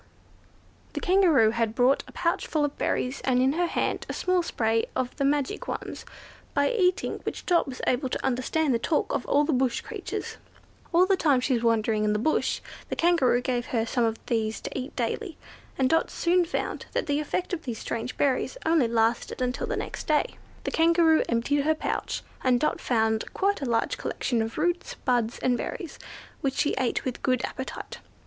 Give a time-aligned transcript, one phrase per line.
[0.93, 4.41] The Kangaroo had brought a pouch full of berries, and in her hand a small
[4.41, 6.05] spray of the magic ones,
[6.55, 10.37] by eating which Dot was able to understand the talk of all the bush creatures.
[10.91, 14.17] All the time she was wandering in the bush the Kangaroo gave her some of
[14.25, 15.37] these to eat daily,
[15.77, 19.77] and Dot soon found that the effect of these strange berries only lasted until the
[19.77, 20.35] next day.
[20.63, 24.95] The Kangaroo emptied out her pouch, and Dot found quite a large collection of roots,
[24.95, 25.99] buds, and berries,
[26.41, 27.99] which she ate with good appetite.